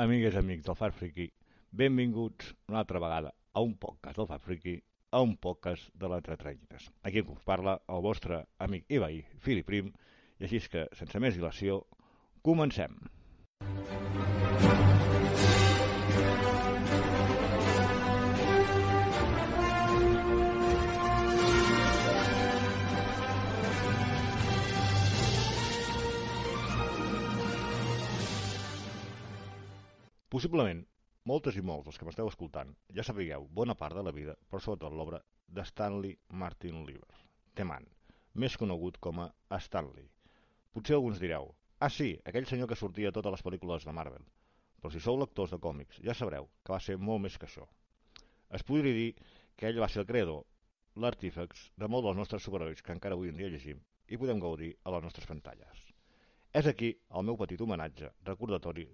[0.00, 1.26] Amigues i amics del Far Friki,
[1.76, 4.72] benvinguts una altra vegada a un podcast del Far Friki,
[5.12, 6.86] a un podcast de l'Entretranyines.
[7.04, 9.92] Aquí us parla el vostre amic i veí, Fili Prim,
[10.40, 11.82] i així que, sense més dilació,
[12.40, 12.96] comencem.
[30.30, 30.84] Possiblement,
[31.26, 34.60] moltes i molts dels que m'esteu escoltant ja sapigueu bona part de la vida, però
[34.62, 35.18] sobretot l'obra
[35.56, 36.12] de Stanley
[36.42, 37.16] Martin Lieber,
[37.58, 37.88] The Man,
[38.38, 40.06] més conegut com a Stanley.
[40.70, 41.50] Potser alguns direu,
[41.82, 44.22] ah sí, aquell senyor que sortia a totes les pel·lícules de Marvel,
[44.78, 47.66] però si sou lectors de còmics ja sabreu que va ser molt més que això.
[48.54, 49.10] Es podria dir
[49.58, 50.44] que ell va ser el creador,
[50.94, 54.76] l'artífex de molts dels nostres superherois que encara avui en dia llegim i podem gaudir
[54.84, 55.86] a les nostres pantalles.
[56.54, 58.86] És aquí el meu petit homenatge, recordatori,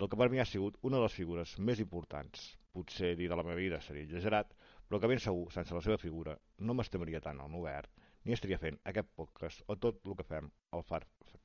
[0.00, 2.44] del que per mi ha sigut una de les figures més importants.
[2.72, 4.54] Potser dir de la meva vida seria exagerat,
[4.88, 7.90] però que ben segur, sense la seva figura, no m'estimaria tant al obert,
[8.24, 11.02] ni estaria fent aquest podcast o tot el que fem al FAR.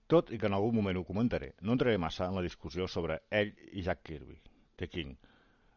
[0.07, 3.19] Tot i que en algun moment ho comentaré, no entraré massa en la discussió sobre
[3.41, 4.39] ell i Jack Kirby,
[4.79, 5.13] The King.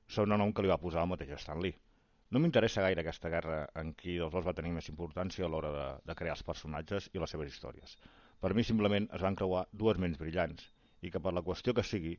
[0.06, 1.74] Són un nom que li va posar el mateix Stan Lee.
[2.30, 5.74] No m'interessa gaire aquesta guerra en qui dels dos va tenir més importància a l'hora
[5.74, 7.98] de, de crear els personatges i les seves històries.
[8.38, 10.70] Per mi simplement es van creuar dues ments brillants
[11.02, 12.18] i que per la qüestió que sigui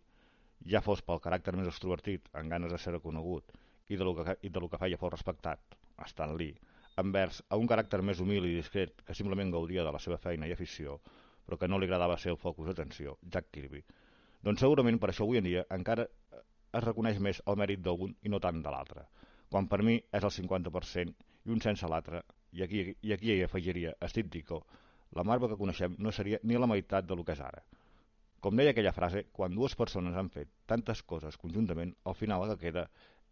[0.65, 3.53] ja fos pel caràcter més extrovertit, amb ganes de ser reconegut,
[3.89, 6.57] i de lo que, i de lo que feia fos respectat, Stan Lee,
[6.99, 10.47] envers a un caràcter més humil i discret que simplement gaudia de la seva feina
[10.47, 10.99] i afició,
[11.45, 13.81] però que no li agradava ser el focus d'atenció, Jack Kirby.
[14.43, 16.05] Doncs segurament per això avui en dia encara
[16.77, 19.07] es reconeix més el mèrit d'un i no tant de l'altre,
[19.49, 22.21] quan per mi és el 50% i un sense l'altre,
[22.53, 24.61] i aquí, i aquí hi afegiria Steve Ditko,
[25.17, 27.63] la Marvel que coneixem no seria ni la meitat de lo que és ara.
[28.39, 32.54] Com deia aquella frase, quan dues persones han fet tantes coses conjuntament, al final el
[32.54, 32.86] que queda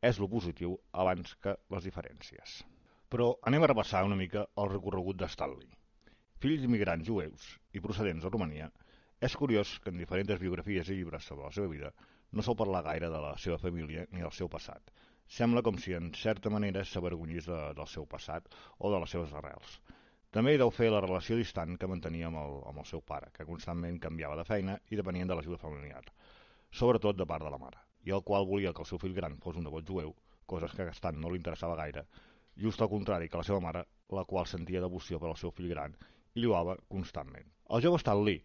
[0.10, 0.74] és lo positiu
[1.04, 2.58] abans que les diferències.
[3.08, 5.70] Però anem a repassar una mica el recorregut de Stanley.
[6.44, 8.68] Fill d'immigrants jueus i procedents de Romania,
[9.28, 11.94] és curiós que en diferents biografies i llibres sobre la seva vida
[12.32, 14.92] no sol parlar gaire de la seva família ni del seu passat.
[15.38, 19.34] Sembla com si en certa manera s'avergonyís de, del seu passat o de les seves
[19.40, 19.80] arrels.
[20.36, 23.30] També hi deu fer la relació distant que mantenia amb el, amb el seu pare,
[23.36, 26.04] que constantment canviava de feina i depenien de l'ajuda familiar,
[26.80, 29.38] sobretot de part de la mare, i el qual volia que el seu fill gran
[29.44, 30.12] fos un devot jueu,
[30.46, 32.04] coses que a Gastant no li interessava gaire,
[32.60, 35.72] just al contrari que la seva mare, la qual sentia devoció per al seu fill
[35.72, 35.96] gran
[36.36, 37.48] i lluava constantment.
[37.72, 38.44] El jove Stan Lee,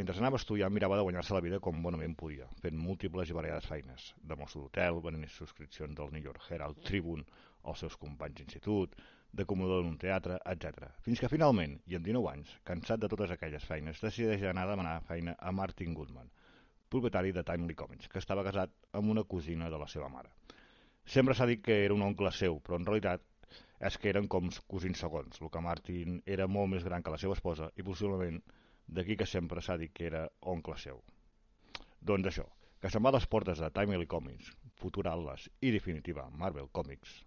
[0.00, 3.36] mentre anava a estudiar, mirava de guanyar-se la vida com bonament podia, fent múltiples i
[3.36, 7.24] variades feines, de mosso d'hotel, venent subscripcions del New York Herald Tribune
[7.64, 8.96] als seus companys d'institut,
[9.32, 10.90] d'acomodador en un teatre, etc.
[11.06, 14.72] Fins que finalment, i amb 19 anys, cansat de totes aquelles feines, decideix anar a
[14.72, 16.30] demanar feina a Martin Goodman,
[16.90, 20.32] propietari de Timely Comics, que estava casat amb una cosina de la seva mare.
[21.06, 23.22] Sempre s'ha dit que era un oncle seu, però en realitat
[23.88, 27.20] és que eren com cosins segons, el que Martin era molt més gran que la
[27.22, 28.42] seva esposa i possiblement
[28.98, 31.00] d'aquí que sempre s'ha dit que era oncle seu.
[32.00, 32.46] Doncs això,
[32.82, 34.52] que se'n va a les portes de Timely Comics,
[34.82, 37.20] futura Atlas i definitiva Marvel Comics,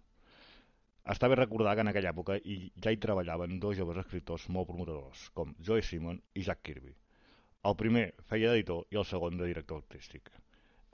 [1.12, 2.54] està bé recordar que en aquella època hi,
[2.84, 6.94] ja hi treballaven dos joves escriptors molt promotadors, com Joe Simon i Jack Kirby.
[7.68, 10.30] El primer feia d'editor i el segon de director artístic.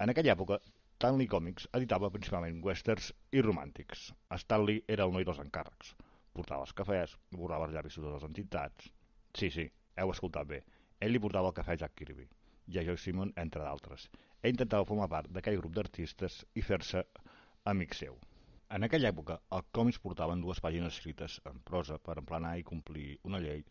[0.02, 0.58] En aquella època,
[0.96, 4.08] Stanley Comics editava principalment westerns i romàntics.
[4.42, 5.94] Stanley era el noi dels encàrrecs.
[6.34, 8.90] Portava els cafès, borrava els llavis de les entitats...
[9.38, 10.58] Sí, sí, heu escoltat bé.
[11.00, 12.26] Ell li portava el cafè a Jack Kirby
[12.74, 14.08] i a Joe Simon, entre d'altres.
[14.42, 17.04] Ell intentava formar part d'aquell grup d'artistes i fer-se
[17.72, 18.18] amic seu.
[18.76, 23.06] En aquella època, els còmics portaven dues pàgines escrites en prosa per emplenar i complir
[23.30, 23.64] una llei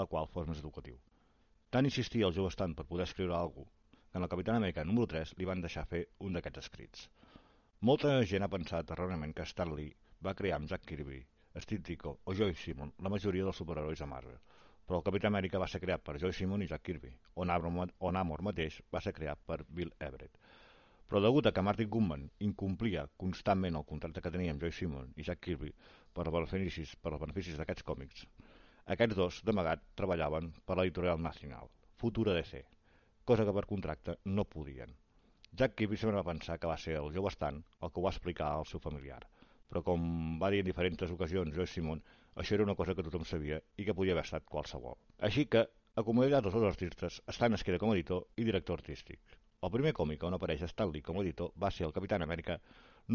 [0.00, 0.96] la qual fos més educatiu.
[1.70, 4.84] Tant insistia el jove Stan per poder escriure alguna cosa, que en la Capitana Amèrica
[4.88, 7.06] número 3 li van deixar fer un d'aquests escrits.
[7.90, 9.94] Molta gent ha pensat erròniament que Stan Lee
[10.26, 11.20] va crear amb Jack Kirby,
[11.66, 14.40] Steve Ditko o Joe Simon la majoria dels superherois de Marvel,
[14.84, 18.18] però el Capità Amèrica va ser creat per Joe Simon i Jack Kirby, on on
[18.18, 20.34] Namor mateix va ser creat per Bill Everett.
[21.10, 25.08] Però degut a que Martin Goodman incomplia constantment el contracte que tenia amb Joy Simon
[25.18, 25.72] i Jack Kirby
[26.14, 28.20] per als beneficis, per als beneficis d'aquests còmics,
[28.94, 31.66] aquests dos, d'amagat, treballaven per l'editorial nacional,
[31.98, 32.62] futura DC,
[33.26, 34.94] cosa que per contracte no podien.
[35.50, 38.14] Jack Kirby sempre va pensar que va ser el jove Stan el que ho va
[38.14, 39.20] explicar al seu familiar,
[39.66, 43.26] però com va dir en diferents ocasions Joy Simon, això era una cosa que tothom
[43.26, 44.94] sabia i que podia haver estat qualsevol.
[45.26, 45.66] Així que,
[45.98, 49.39] acomiadat els dos artistes, Stan es queda com a editor i director artístic.
[49.66, 52.54] El primer còmic on apareix Stanley com a editor va ser el Capitán Amèrica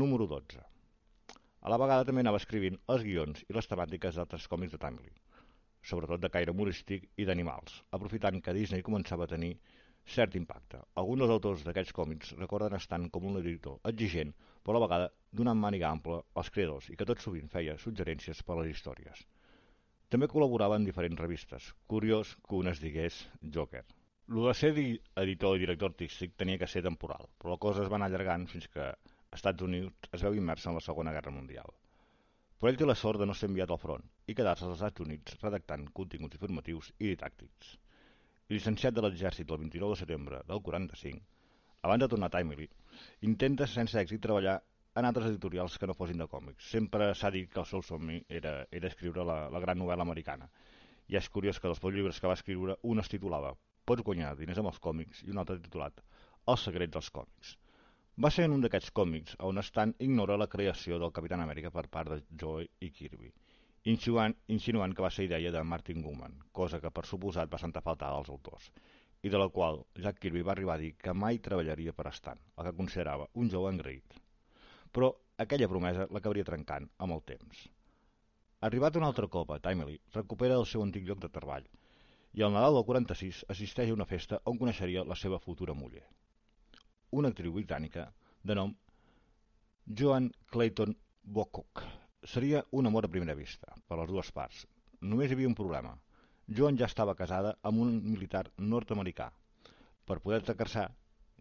[0.02, 0.60] número 12.
[1.66, 5.16] A la vegada també anava escrivint els guions i les temàtiques d'altres còmics de Tangley,
[5.92, 9.52] sobretot de caire humorístic i d'animals, aprofitant que Disney començava a tenir
[10.18, 10.84] cert impacte.
[11.02, 15.12] Alguns dels autors d'aquests còmics recorden estant com un editor exigent, però a la vegada
[15.42, 19.26] donant màniga ampla als creadors i que tot sovint feia suggerències per a les històries.
[20.14, 21.74] També col·laborava en diferents revistes.
[21.90, 23.88] Curiós que un es digués Joker.
[24.28, 27.92] Lo de ser editor i director artístic tenia que ser temporal, però la cosa es
[27.92, 28.90] va anar allargant fins que
[29.38, 31.70] Estats Units es veu immers en la Segona Guerra Mundial.
[32.58, 35.06] Però ell té la sort de no ser enviat al front i quedar-se als Estats
[35.06, 37.76] Units redactant continguts informatius i didàctics
[38.54, 41.22] llicenciat de l'exèrcit el 29 de setembre del 45,
[41.88, 42.68] abans de tornar a Timely,
[43.30, 44.60] intenta sense èxit treballar
[44.96, 46.70] en altres editorials que no fossin de còmics.
[46.76, 50.50] Sempre s'ha dit que el seu somni era, era escriure la, la gran novel·la americana.
[51.10, 53.56] I és curiós que dels pocs llibres que va escriure, un es titulava
[53.86, 56.04] Pots guanyar diners amb els còmics i un altre titulat
[56.54, 57.56] El secret dels còmics.
[58.24, 61.88] Va ser en un d'aquests còmics on Stan ignora la creació del Capitán Amèrica per
[61.98, 63.34] part de Joe i Kirby
[63.92, 67.84] insinuant, insinuant que va ser idea de Martin Gugman, cosa que per suposat va sentar
[67.86, 68.72] faltar als autors,
[69.22, 72.42] i de la qual Jack Kirby va arribar a dir que mai treballaria per Stan,
[72.58, 74.18] el que considerava un jove engreït.
[74.92, 75.12] Però
[75.46, 77.66] aquella promesa l'acabaria trencant amb el temps.
[78.66, 81.68] Arribat un altre cop a Timely, recupera el seu antic lloc de treball
[82.36, 86.04] i al Nadal del 46 assisteix a una festa on coneixeria la seva futura muller.
[87.16, 88.10] Una actriu britànica
[88.44, 88.74] de nom
[89.88, 91.84] Joan Clayton Bocock,
[92.26, 94.64] Seria un amor a primera vista, per les dues parts.
[95.10, 95.92] Només hi havia un problema.
[96.58, 99.28] Joan ja estava casada amb un militar nord-americà.
[100.10, 100.88] Per poder-se casar,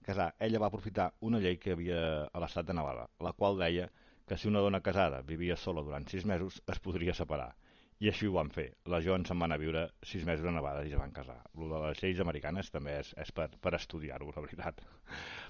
[0.04, 3.88] casar, ella va aprofitar una llei que havia a l'estat de Nevada, la qual deia
[4.28, 7.54] que si una dona casada vivia sola durant sis mesos es podria separar.
[8.04, 8.66] I així ho van fer.
[8.92, 11.38] La Joan se'n van a viure sis mesos a Nevada i es van casar.
[11.56, 14.82] El de les lleis americanes també és, és per, per estudiar-ho, la veritat.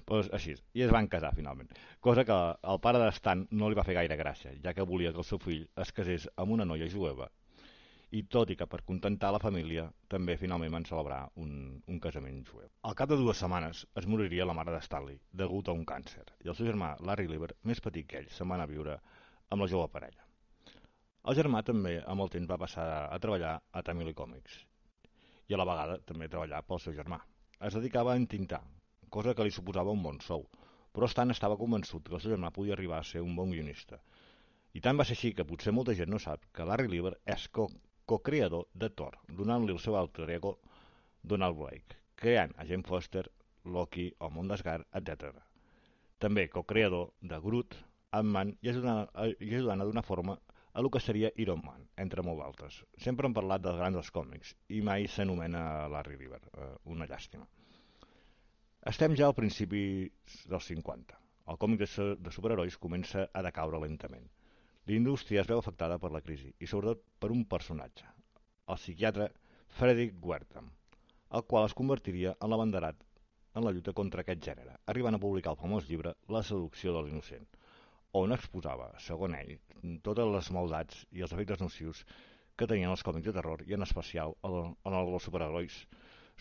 [0.07, 1.73] pues així, i es van casar finalment.
[1.99, 2.37] Cosa que
[2.73, 5.27] el pare de Stan no li va fer gaire gràcia, ja que volia que el
[5.27, 7.27] seu fill es casés amb una noia jueva.
[8.15, 11.51] I tot i que per contentar la família, també finalment van celebrar un,
[11.91, 12.69] un casament jueu.
[12.87, 16.23] Al cap de dues setmanes es moriria la mare de Stanley, degut a un càncer,
[16.45, 19.01] i el seu germà, Larry Lieber, més petit que ell, se'n va anar a viure
[19.49, 20.24] amb la jove parella.
[21.25, 24.59] El germà també, amb el temps, va passar a treballar a Tamil Comics
[25.49, 27.17] i a la vegada també treballar pel seu germà.
[27.65, 28.59] Es dedicava a entintar,
[29.09, 30.45] cosa que li suposava un bon sou,
[30.93, 33.99] però Stan estava convençut que el seu germà podia arribar a ser un bon guionista.
[34.77, 37.49] I tant va ser així que potser molta gent no sap que Larry Lieber és
[37.49, 40.59] co-creador co de Thor, donant-li el seu alter ego
[41.23, 43.25] Donald Blake, creant a Jane Foster,
[43.65, 45.33] Loki o Mondasgar, etc.
[46.21, 47.79] També co-creador de Groot,
[48.11, 50.37] Ant-Man i ajudant, i ajudant a forma
[50.75, 52.81] a lo que seria Iron Man, entre molt altres.
[52.99, 55.61] Sempre hem parlat dels grans dels còmics i mai s'anomena
[55.93, 57.47] Larry River, eh, una llàstima.
[58.91, 59.83] Estem ja al principi
[60.51, 61.15] dels 50.
[61.53, 61.87] El còmic de,
[62.19, 64.27] de superherois comença a decaure lentament.
[64.85, 68.11] La indústria es veu afectada per la crisi i sobretot per un personatge,
[68.67, 69.31] el psiquiatre
[69.79, 70.67] Frederick Wertham,
[71.39, 72.99] el qual es convertiria en l'abanderat
[73.55, 77.05] en la lluita contra aquest gènere, arribant a publicar el famós llibre La seducció de
[77.05, 77.47] l'innocent,
[78.15, 79.53] on exposava, segon ell,
[80.07, 82.03] totes les maldats i els efectes nocius
[82.55, 85.79] que tenien els còmics de terror i en especial en el dels superherois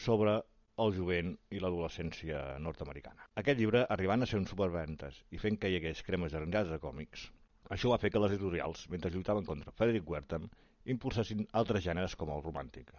[0.07, 0.37] sobre
[0.85, 3.27] el jovent i l'adolescència nord-americana.
[3.43, 6.81] Aquest llibre, arribant a ser un superventes i fent que hi hagués cremes arranjades de
[6.83, 7.29] còmics,
[7.75, 10.49] això va fer que les editorials, mentre lluitaven contra Frederick Wertham,
[10.95, 12.91] impulsessin altres gèneres com el romàntic.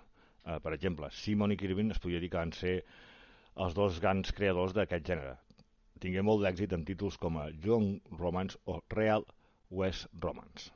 [0.46, 2.76] Uh, per exemple, Simon i Kirby es podria dir que van ser
[3.66, 5.36] els dos grans creadors d'aquest gènere,
[6.04, 9.24] tingué molt d'èxit en títols com a Young Romance o Real
[9.72, 10.72] West Romance.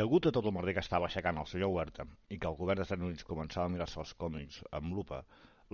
[0.00, 2.80] Degut a tot el merder que estava aixecant el senyor Huerta i que el govern
[2.80, 5.20] dels Estats Units començava a mirar-se els còmics amb lupa,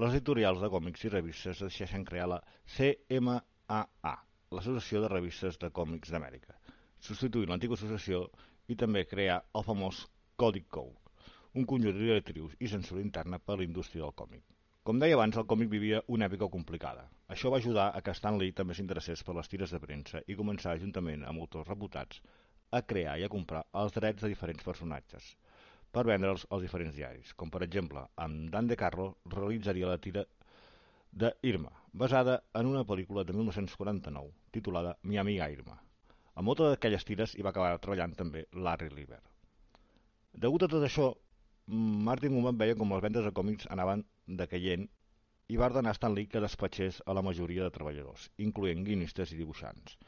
[0.03, 2.41] les editorials de còmics i revistes decideixen crear la
[2.77, 4.15] CMAA,
[4.53, 6.59] l'Associació de Revistes de Còmics d'Amèrica,
[7.01, 8.27] substituint l'antiga associació
[8.69, 10.05] i també crear el famós
[10.41, 10.97] Còdic Code,
[11.57, 14.45] un conjunt de directrius i censura interna per a la indústria del còmic.
[14.89, 17.05] Com deia abans, el còmic vivia una època complicada.
[17.31, 20.35] Això va ajudar a que Stan Lee també s'interessés per les tires de premsa i
[20.35, 22.19] començar, juntament amb autors reputats,
[22.75, 25.29] a crear i a comprar els drets de diferents personatges
[25.95, 30.27] per vendre'ls als diferents diaris, com per exemple, amb Dan De Carlo realitzaria la tira
[31.13, 35.79] de Irma, basada en una pel·lícula de 1949 titulada Mi amiga Irma.
[36.35, 39.21] A moltes d'aquelles tires hi va acabar treballant també Larry Lieber.
[40.33, 41.13] Degut a tot això,
[42.09, 44.03] Martin Woman veia com les vendes de còmics anaven
[44.41, 44.89] decaient
[45.53, 49.39] i va ordenar Stan Lee que despatxés a la majoria de treballadors, incloent guionistes i
[49.41, 49.99] dibuixants,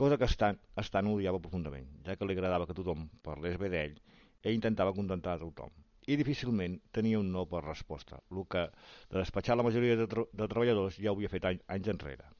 [0.00, 3.98] cosa que Stan, Stan odiava profundament, ja que li agradava que tothom parlés bé d'ell
[4.00, 5.74] i intentava contentar a tothom.
[6.08, 8.62] I difícilment tenia un no per resposta, el que
[9.10, 12.30] de despatxar la majoria de, de treballadors ja ho havia fet any, anys enrere.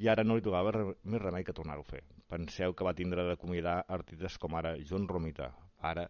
[0.00, 2.00] I ara no li tocava re més remei que tornar-ho a fer.
[2.32, 5.52] Penseu que va tindre d'acomiadar artistes com ara John Romita,
[5.92, 6.08] ara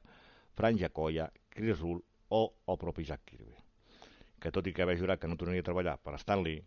[0.55, 3.44] Fran Jacoya, Chris Rull o el propi Jack Kirby
[4.45, 6.61] que tot i que haver jurat que no tornaria a treballar per Stanley,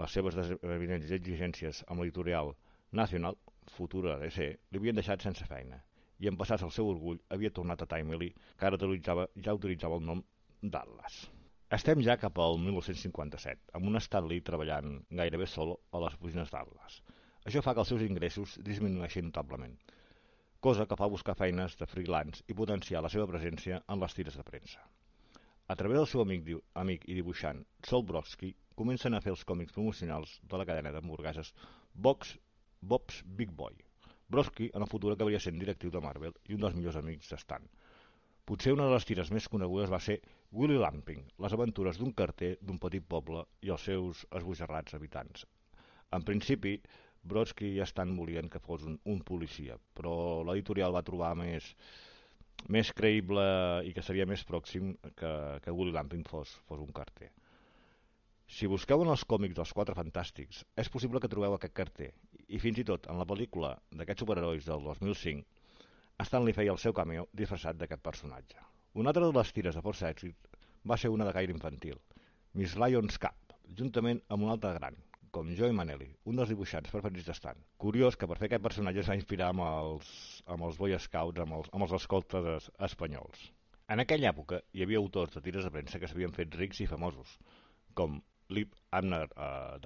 [0.00, 2.54] les seves evidents exigències amb l'editorial
[2.96, 3.36] National,
[3.76, 5.82] futura DC, li havien deixat sense feina
[6.22, 8.28] i en passar el seu orgull havia tornat a Timely,
[8.58, 10.20] que ara utilitzava, ja utilitzava el nom
[10.62, 11.16] d'Atlas.
[11.76, 17.00] Estem ja cap al 1957, amb un Stanley treballant gairebé sol a les oficines d'Atlas.
[17.48, 19.74] Això fa que els seus ingressos disminueixin notablement,
[20.62, 24.38] cosa que fa buscar feines de freelance i potenciar la seva presència en les tires
[24.38, 24.84] de premsa.
[25.68, 29.74] A través del seu amic, amic i dibuixant Sol Brodsky, comencen a fer els còmics
[29.76, 31.52] promocionals de la cadena d'hamburgueses
[31.94, 32.36] Box
[32.80, 33.76] Bob's Big Boy.
[34.28, 37.38] Brodsky en el futur acabaria sent directiu de Marvel i un dels millors amics de
[37.38, 37.68] Stan.
[38.48, 40.18] Potser una de les tires més conegudes va ser
[40.50, 45.44] Willy Lamping, les aventures d'un carter d'un petit poble i els seus esbojarrats habitants.
[46.18, 46.74] En principi,
[47.22, 50.14] Brodsky i Stan volien que fos un, un policia, però
[50.48, 51.70] l'editorial va trobar més,
[52.68, 53.44] més creïble
[53.88, 55.32] i que seria més pròxim que,
[55.64, 57.30] que Willy Lamping fos, fos un carter.
[58.52, 62.10] Si busqueu en els còmics dels Quatre Fantàstics, és possible que trobeu aquest carter,
[62.48, 65.46] i fins i tot en la pel·lícula d'aquests superherois del 2005,
[66.22, 68.60] Stanley feia el seu cameo disfressat d'aquest personatge.
[68.94, 70.52] Una altra de les tires de força èxit
[70.86, 71.96] va ser una de gaire infantil,
[72.54, 74.98] Miss Lion's Cap, juntament amb un altre gran,
[75.32, 77.60] com Joey Manelli, un dels dibuixants preferits d'Stan.
[77.80, 80.10] Curiós que per fer aquest personatge es va inspirar amb els,
[80.54, 83.46] amb els Boy Scouts, amb els, amb els escoltes espanyols.
[83.92, 86.88] En aquella època hi havia autors de tires de premsa que s'havien fet rics i
[86.90, 87.32] famosos,
[87.96, 88.20] com
[88.52, 89.24] Lip Abner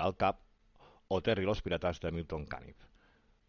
[0.00, 0.43] del Cap
[1.09, 2.88] o Terry los Pirates de Milton Caniff.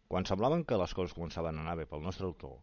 [0.08, 2.60] Quan semblaven que les coses començaven a anar bé pel nostre autor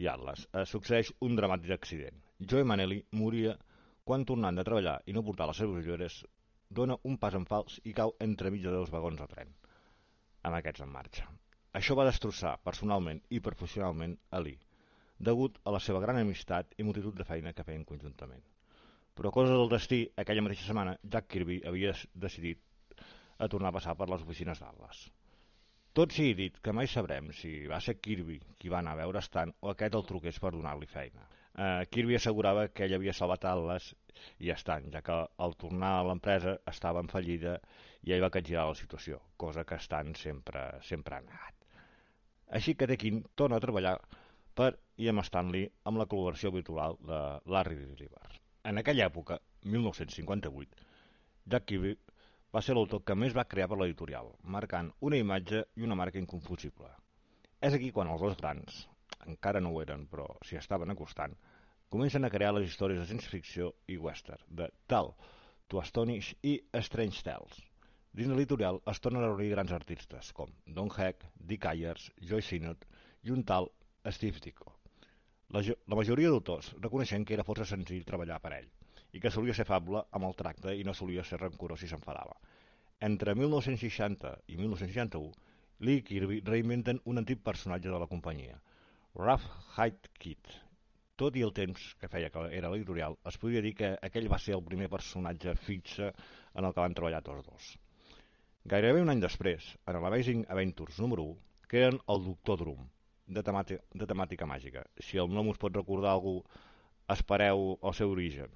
[0.00, 2.16] i Atlas, eh, succeeix un dramàtic accident.
[2.40, 3.58] Joe Manelli moria
[4.08, 6.24] quan tornant de treballar i no portar les seves ulleres
[6.70, 9.50] dona un pas en fals i cau entremig de dos vagons de tren,
[10.42, 11.26] amb aquests en marxa.
[11.80, 14.60] Això va destrossar personalment i professionalment a Lee,
[15.18, 18.42] degut a la seva gran amistat i multitud de feina que feien conjuntament.
[19.14, 22.62] Però cosa del destí, aquella mateixa setmana, Jack Kirby havia decidit
[23.38, 25.04] a tornar a passar per les oficines d'Atlas.
[25.94, 29.22] Tot sigui dit que mai sabrem si va ser Kirby qui va anar a veure
[29.22, 31.28] Stan o aquest el truqués per donar-li feina.
[31.54, 33.92] Uh, Kirby assegurava que ell havia salvat Atlas
[34.42, 37.58] i Stan, ja que al tornar a l'empresa estava en fallida
[38.02, 41.54] i ell va capgirar la situació, cosa que Stan sempre, sempre ha negat.
[42.58, 43.94] Així que Tekin torna a treballar
[44.58, 47.20] per i amb Stanley amb la col·laboració habitual de
[47.54, 48.34] Larry Deliver.
[48.70, 49.38] En aquella època,
[49.76, 50.90] 1958,
[51.54, 51.94] Jack Kirby
[52.54, 56.20] va ser l'autor que més va crear per l'editorial, marcant una imatge i una marca
[56.22, 56.90] inconfusible.
[57.60, 58.84] És aquí quan els dos grans,
[59.30, 61.36] encara no ho eren, però s'hi estaven acostant,
[61.94, 65.12] comencen a crear les històries de ciència-ficció i western, de Tal,
[65.68, 67.60] To Astonish i Strange Tales.
[68.14, 72.42] Dins de l'editorial es tornen a reunir grans artistes, com Don Heck, Dick Ayers, Joy
[72.46, 72.84] Sinnott
[73.24, 73.70] i un tal
[74.12, 74.74] Steve Ditko.
[75.54, 78.68] La, la majoria d'autors reconeixen que era força senzill treballar per ell
[79.14, 82.34] i que solia ser fable amb el tracte i no solia ser rancorós si s'enfadava.
[83.08, 85.32] Entre 1960 i 1961,
[85.86, 88.60] Lee i Kirby reinventen un antic personatge de la companyia,
[89.14, 89.46] Rough
[90.18, 90.48] Kid.
[91.14, 94.40] Tot i el temps que feia que era l'editorial, es podria dir que aquell va
[94.42, 97.68] ser el primer personatge fixe en el que van treballar tots dos.
[98.72, 101.38] Gairebé un any després, en l'Amazing Adventures número 1,
[101.70, 102.82] creen el Doctor Drum,
[103.38, 104.82] de, temàtica, de temàtica màgica.
[104.98, 106.40] Si el nom us pot recordar algú,
[107.14, 108.50] espereu el seu origen.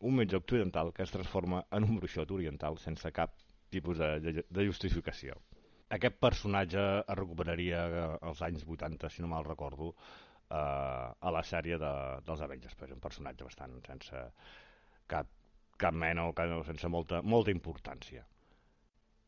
[0.00, 3.36] Un metge occidental que es transforma en un bruixot oriental sense cap
[3.68, 5.36] tipus de, de, de justificació.
[5.96, 7.84] Aquest personatge es recuperaria
[8.20, 11.92] als anys 80, si no mal recordo, eh, a la sèrie de,
[12.26, 14.24] dels Avengers, però és un personatge bastant sense
[15.10, 15.30] cap,
[15.76, 18.26] cap mena o sense molta, molta importància.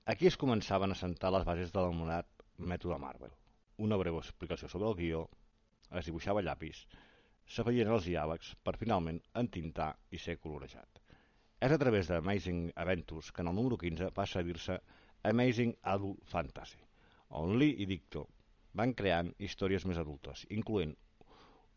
[0.06, 3.32] Aquí es començaven a sentar les bases de l'anomenat mètode Marvel
[3.82, 5.22] una breu explicació sobre el guió,
[5.98, 6.84] es dibuixava llapis,
[7.54, 11.00] s'afeien els diàlegs per finalment entintar i ser colorejat.
[11.62, 14.78] És a través de Amazing Adventures que en el número 15 passa a dir-se
[15.24, 16.78] Amazing Adult Fantasy,
[17.38, 18.24] on Lee i Dicto
[18.74, 20.96] van creant històries més adultes, incloent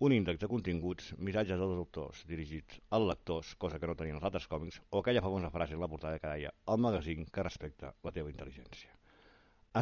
[0.06, 4.26] un índex de continguts, missatges dels autors dirigits als lectors, cosa que no tenien els
[4.28, 7.94] altres còmics, o aquella famosa frase en la portada que deia el magazín que respecta
[8.04, 8.92] la teva intel·ligència.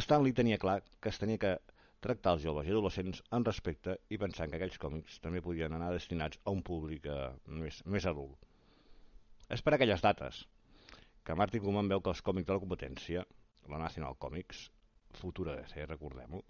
[0.03, 1.53] Stanley tenia clar que es tenia que
[2.03, 5.93] tractar els joves i adolescents amb respecte i pensant que aquells còmics també podien anar
[5.93, 8.35] destinats a un públic eh, més, més adult.
[9.49, 10.43] És per aquelles dates
[11.23, 13.23] que Martin Koeman veu que els còmics de la competència,
[13.69, 14.65] la National Comics,
[15.19, 16.41] futura DC, recordem-ho,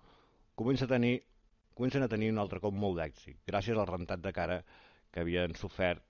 [0.55, 1.17] comença a tenir,
[1.73, 4.61] comencen a tenir un altre cop molt d'èxit, gràcies al rentat de cara
[5.11, 6.03] que havien sofert,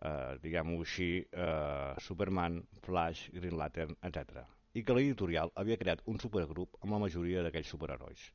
[0.00, 4.44] eh, diguem-ho així, eh, Superman, Flash, Green Lantern, etc.
[4.74, 8.32] I que l'editorial havia creat un supergrup amb la majoria d'aquells superherois.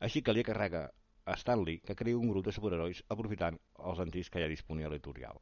[0.00, 0.90] Així que li carrega
[1.26, 3.58] a Stanley que creï un grup de superherois aprofitant
[3.90, 5.40] els antics que ja disponia l'editorial,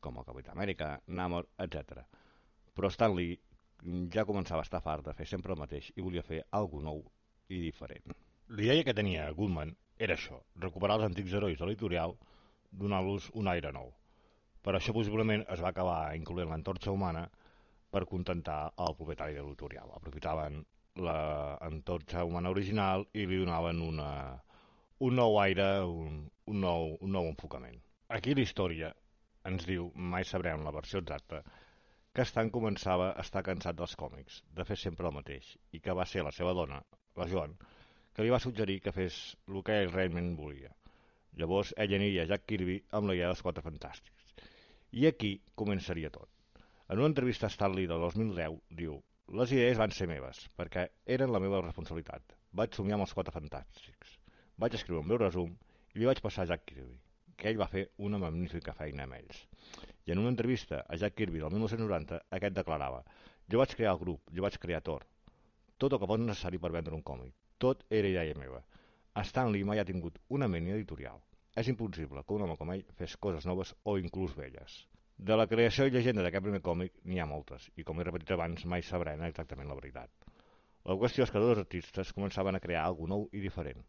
[0.00, 2.04] com el Capità Amèrica, Namor, etc.
[2.74, 3.36] Però Stanley
[4.12, 7.02] ja començava a estar fart de fer sempre el mateix i volia fer alguna nou
[7.48, 8.14] i diferent.
[8.48, 12.16] L'idea que tenia Goodman era això, recuperar els antics herois de l'editorial
[12.70, 13.92] donant-los un aire nou.
[14.62, 17.26] Per això possiblement es va acabar incloent l'entorxa humana
[17.90, 19.92] per contentar el propietari de l'editorial.
[19.94, 20.64] Aprofitaven
[21.06, 24.10] l'entorxa humana original i li donaven una,
[25.06, 27.78] un nou aire, un, un, nou, un nou enfocament.
[28.08, 28.92] Aquí la història
[29.46, 31.42] ens diu, mai sabrem la versió exacta,
[32.16, 35.94] que Stan començava a estar cansat dels còmics, de fer sempre el mateix, i que
[35.96, 36.78] va ser la seva dona,
[37.20, 37.52] la Joan,
[38.16, 39.18] que li va suggerir que fes
[39.50, 40.70] el que ell realment volia.
[41.36, 44.30] Llavors ell aniria a Jack Kirby amb la idea dels Quatre Fantàstics.
[44.96, 46.30] I aquí començaria tot.
[46.88, 48.96] En una entrevista a Stanley del 2010 diu
[49.40, 50.86] les idees van ser meves, perquè
[51.18, 52.32] eren la meva responsabilitat.
[52.56, 54.16] Vaig somiar amb els Quatre Fantàstics.
[54.56, 55.52] Vaig escriure un meu resum
[55.92, 56.96] i li vaig passar a Jack Kirby,
[57.36, 59.44] que ell va fer una magnífica feina amb ells.
[60.06, 63.00] I en una entrevista a Jack Kirby del 1990, aquest declarava
[63.50, 65.02] «Jo vaig crear el grup, jo vaig crear Thor.
[65.82, 67.32] Tot el que fos necessari per vendre un còmic.
[67.58, 68.60] Tot era idea meva.
[69.30, 71.18] Stanley mai ha tingut una ment editorial.
[71.58, 74.78] És impossible que un home com ell fes coses noves o inclús velles.
[75.18, 78.30] De la creació i llegenda d'aquest primer còmic n'hi ha moltes, i com he repetit
[78.36, 80.32] abans, mai sabrem exactament la veritat.
[80.86, 83.82] La qüestió és que dos artistes començaven a crear alguna nou i diferent.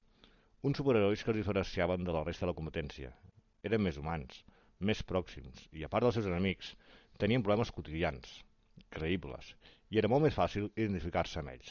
[0.65, 3.11] Uns superherois que es diferenciaven de la resta de la competència.
[3.67, 4.41] Eren més humans,
[4.79, 6.73] més pròxims i, a part dels seus enemics,
[7.21, 8.41] tenien problemes quotidians,
[8.93, 9.53] creïbles,
[9.89, 11.69] i era molt més fàcil identificar-se amb ells.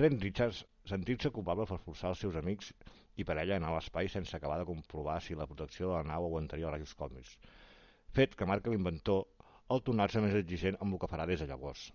[0.00, 2.70] Ren Richards sentir-se culpable per forçar els seus amics
[3.18, 6.06] i per ella anar a l'espai sense acabar de comprovar si la protecció de la
[6.12, 7.32] nau aguantaria els rajos còsmics,
[8.14, 9.26] fet que marca l'inventor
[9.74, 11.90] el tornar-se més exigent amb el que farà des de llavors,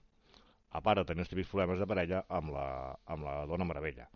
[0.71, 2.67] a part de tenir els típics problemes de parella amb la,
[3.15, 4.09] amb la dona meravella.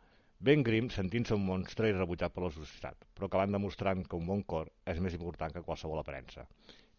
[0.48, 4.30] Ben Grimm sentint-se un monstre i rebutjat per la societat, però acabant demostrant que un
[4.30, 6.46] bon cor és més important que qualsevol aparença.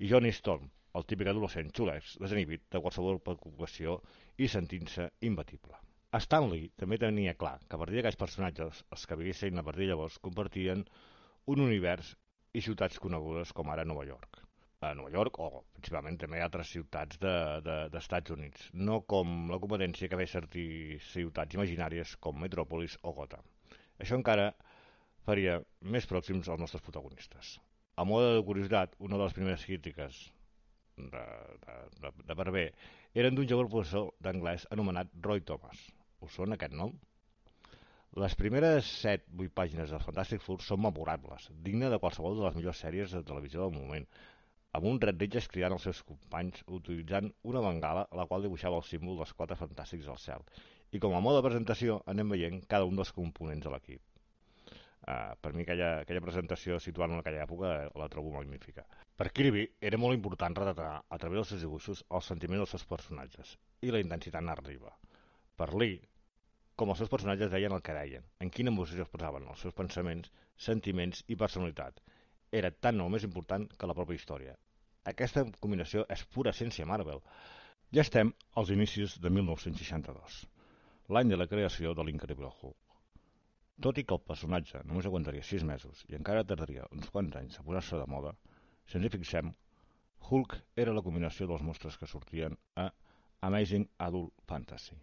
[0.05, 0.67] I Johnny Storm,
[1.01, 3.97] el típic adolescent xulex, desinhibit de qualsevol preocupació
[4.37, 5.81] i sentint-se imbatible.
[6.27, 9.95] Stanley també tenia clar que a partir d'aquests personatges, els que viguessin a partir de
[9.95, 10.85] llavors, compartien
[11.49, 12.13] un univers
[12.53, 14.45] i ciutats conegudes com ara Nova York
[14.81, 19.51] a Nova York o principalment també a altres ciutats d'Estats de, de, Units, no com
[19.53, 23.45] la competència que ve servir ciutats imaginàries com Metropolis o Gotham.
[24.01, 24.47] Això encara
[25.29, 25.59] faria
[25.97, 27.59] més pròxims als nostres protagonistes.
[28.01, 30.23] A mode de curiositat, una de les primeres crítiques
[30.97, 31.27] de,
[31.67, 32.67] de, de, de bé
[33.21, 35.85] eren d'un jove professor d'anglès anomenat Roy Thomas.
[36.25, 36.97] Us sona aquest nom?
[38.17, 42.81] Les primeres 7-8 pàgines del Fantastic Four són memorables, digne de qualsevol de les millors
[42.83, 44.09] sèries de televisió del moment,
[44.79, 49.19] amb un Redridge cridant els seus companys utilitzant una bengala la qual dibuixava el símbol
[49.19, 50.45] dels quatre fantàstics al cel.
[50.95, 54.03] I com a mode de presentació anem veient cada un dels components de l'equip.
[55.01, 58.85] Uh, per mi aquella, aquella presentació situant en aquella època la trobo magnífica.
[59.17, 62.87] Per Kirby era molt important retratar a través dels seus dibuixos el sentiment dels seus
[62.93, 64.93] personatges i la intensitat narrativa.
[65.57, 65.99] Per Lee,
[66.77, 70.31] com els seus personatges deien el que deien, en quina emoció expressaven els seus pensaments,
[70.69, 71.99] sentiments i personalitat,
[72.53, 74.55] era tan o més important que la pròpia història.
[75.13, 77.23] Aquesta combinació és pura essència Marvel.
[77.95, 80.41] Ja estem als inicis de 1962,
[81.15, 82.97] l'any de la creació de l'Incredible Hulk.
[83.81, 87.59] Tot i que el personatge només aguantaria 6 mesos i encara tardaria uns quants anys
[87.59, 88.35] a posar-se de moda,
[88.87, 89.55] si ens hi fixem,
[90.29, 92.91] Hulk era la combinació dels mostres que sortien a
[93.49, 94.99] Amazing Adult Fantasy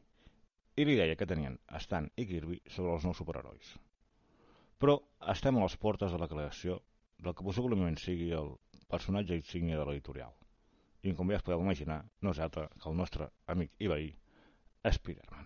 [0.77, 3.71] i l'idea que tenien Stan i Kirby sobre els nous superherois.
[4.77, 4.99] Però
[5.33, 6.77] estem a les portes de la creació
[7.19, 8.53] del que possiblement sigui el
[8.91, 10.33] personatge insígnia de l'editorial.
[11.03, 14.09] I com ja es podeu imaginar, no és altre que el nostre amic i veí,
[14.97, 15.45] Spider-Man.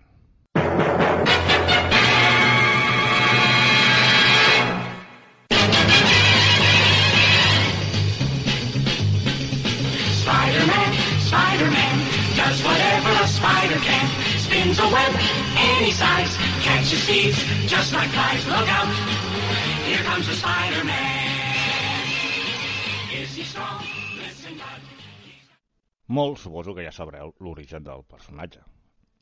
[26.12, 28.62] Molts suposo que ja sabreu l'origen del personatge.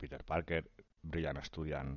[0.01, 0.63] Peter Parker,
[1.15, 1.91] brillant estudiant,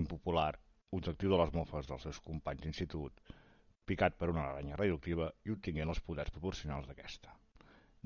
[0.00, 0.54] impopular,
[0.98, 3.20] objectiu de les mofes dels seus companys d'institut,
[3.84, 7.36] picat per una aranya radioactiva i obtinguent els poders proporcionals d'aquesta.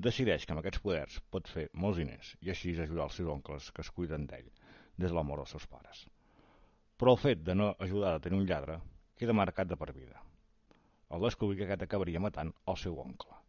[0.09, 3.71] Decideix que amb aquests poders pot fer molts diners i així ajudar els seus oncles
[3.71, 6.05] que es cuiden d'ell des de la mort dels seus pares.
[6.99, 8.81] Però el fet de no ajudar a tenir un lladre
[9.15, 10.19] queda marcat de per vida.
[11.15, 13.45] El descobrir que aquest acabaria matant el seu oncle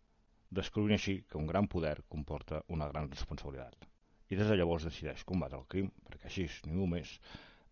[0.51, 3.87] descobrint així que un gran poder comporta una gran responsabilitat.
[4.31, 7.17] I des de llavors decideix combatre el crim perquè així ningú més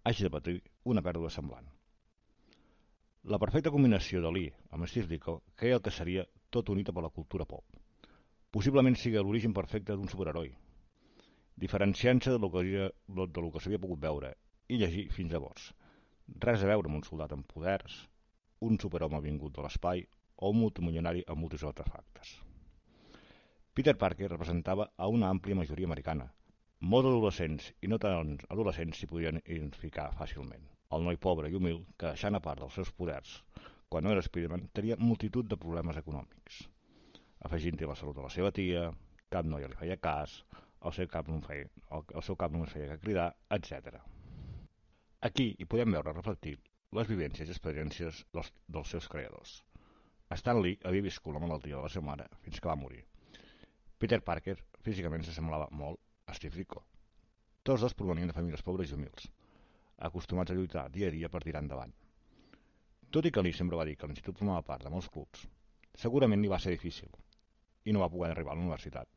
[0.05, 1.67] hagi de patir una pèrdua semblant.
[3.25, 7.03] La perfecta combinació de Lee amb Steve Ditko crea el que seria tot unit per
[7.05, 7.65] la cultura pop.
[8.51, 10.55] Possiblement sigui l'origen perfecte d'un superheroi.
[11.59, 14.35] diferenciant-se de lo que, de lo que s'havia pogut veure
[14.69, 15.73] i llegir fins llavors.
[16.47, 17.97] Res a veure amb un soldat amb poders,
[18.61, 22.48] un superhome vingut de l'espai o un multimilionari amb molts artefactes.
[23.79, 26.25] Peter Parker representava a una àmplia majoria americana.
[26.93, 30.65] Molts adolescents i no tan adolescents s'hi podien identificar fàcilment.
[30.97, 33.37] El noi pobre i humil, que deixant a part dels seus poders,
[33.87, 36.57] quan no era Spiderman, tenia multitud de problemes econòmics.
[37.47, 38.81] Afegint-hi la salut de la seva tia,
[39.31, 40.35] cap noia li feia cas,
[40.83, 44.01] el seu cap, no feia, el, el seu cap només feia que cridar, etc.
[45.31, 46.67] Aquí hi podem veure reflectit
[46.99, 49.55] les vivències i experiències dels, dels seus creadors.
[50.43, 53.05] Stan Lee havia viscut la malaltia de la seva mare fins que va morir.
[53.99, 54.55] Peter Parker
[54.87, 55.99] físicament s'assemblava molt
[56.31, 56.85] a Steve Ditko.
[57.67, 59.25] Tots dos provenien de famílies pobres i humils,
[60.09, 61.91] acostumats a lluitar dia a dia per tirar endavant.
[63.11, 65.43] Tot i que Lee sempre va dir que l'institut formava part de molts clubs,
[65.99, 67.11] segurament li va ser difícil
[67.85, 69.11] i no va poder arribar a la universitat.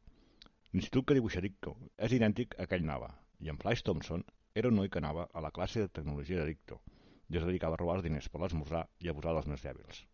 [0.73, 1.77] L'institut que dibuixa Ditko
[2.09, 5.45] és idèntic a aquell anava, i en Flash Thompson era un noi que anava a
[5.45, 6.81] la classe de tecnologia de Dicto
[7.29, 10.05] i es dedicava a robar els diners per l'esmorzar i abusar dels més dèbils.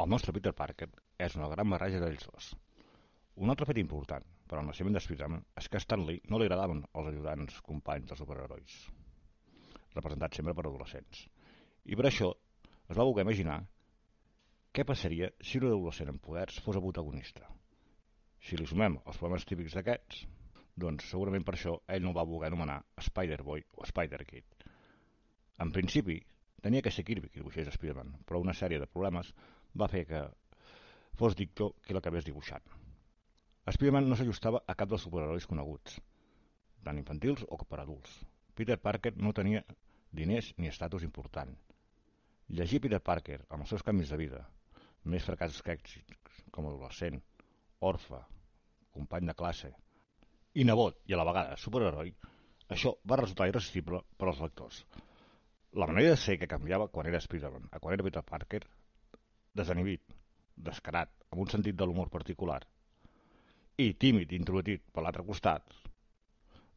[0.00, 0.88] El nostre Peter Parker
[1.28, 2.56] és una gran barreja d'ells dos.
[3.36, 6.46] Un altre fet important per al naixement de Spider-Man és que a Stanley no li
[6.46, 8.76] agradaven els ajudants companys dels superherois,
[9.92, 11.26] representats sempre per adolescents.
[11.84, 13.58] I per això es va voler imaginar
[14.72, 17.44] què passaria si un adolescent amb poders fos el protagonista.
[18.40, 20.24] Si li sumem els problemes típics d'aquests,
[20.86, 22.78] doncs segurament per això ell no va voler anomenar
[23.10, 24.66] Spider-Boy o Spider-Kid.
[25.60, 26.22] En principi,
[26.64, 29.34] tenia que ser Kirby qui dibuixés Spider-Man, però una sèrie de problemes
[29.76, 30.24] va fer que
[31.20, 32.85] fos Dicto qui l'acabés dibuixant.
[33.72, 35.96] Spider-Man no s'ajustava a cap dels superherois coneguts,
[36.86, 38.12] tant infantils o per adults.
[38.54, 39.64] Peter Parker no tenia
[40.14, 41.50] diners ni estatus important.
[42.58, 44.44] Llegir Peter Parker amb els seus canvis de vida,
[45.10, 47.18] més fracassos que èxits, com adolescent,
[47.90, 48.22] orfe,
[48.94, 49.72] company de classe,
[50.54, 52.14] i nebot i a la vegada superheroi,
[52.70, 54.78] això va resultar irresistible per als lectors.
[55.74, 58.62] La manera de ser que canviava quan era Spider-Man a quan era Peter Parker,
[59.58, 60.06] desanimit,
[60.70, 62.62] descarat, amb un sentit de l'humor particular,
[63.76, 65.74] i tímid i introvertit per l'altre costat,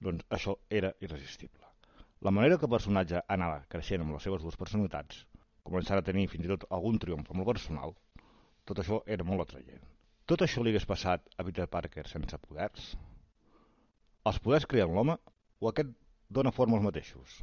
[0.04, 1.64] doncs això era irresistible.
[2.28, 5.22] La manera que el personatge anava creixent amb les seves dues personalitats,
[5.64, 7.96] començant a tenir fins i tot algun triomf amb el personal,
[8.68, 9.86] tot això era molt atraient.
[10.28, 12.92] Tot això li hagués passat a Peter Parker sense poders?
[14.28, 15.16] Els poders creen l'home
[15.62, 15.96] o aquest
[16.28, 17.40] dona forma als mateixos?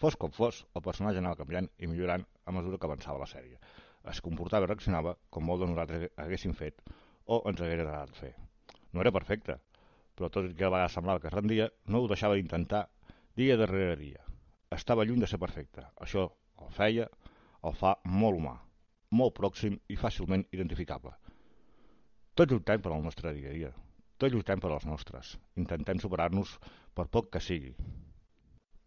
[0.00, 3.60] Fos com fos, el personatge anava canviant i millorant a mesura que avançava la sèrie.
[4.08, 6.80] Es comportava i reaccionava com molt de nosaltres haguéssim fet
[7.26, 8.34] o ens hagués agradat fer.
[8.96, 9.58] No era perfecte,
[10.16, 12.86] però tot i que a vegades semblava que es rendia, no ho deixava d'intentar
[13.36, 14.22] dia darrere dia.
[14.72, 15.84] Estava lluny de ser perfecte.
[16.00, 16.22] Això
[16.64, 17.04] el feia,
[17.68, 18.54] el fa molt humà,
[19.20, 21.12] molt pròxim i fàcilment identificable.
[22.40, 23.74] Tots lluitem per al nostre dia a dia,
[24.16, 25.34] tot lluitem per als nostres.
[25.60, 26.56] Intentem superar-nos
[26.96, 27.74] per poc que sigui.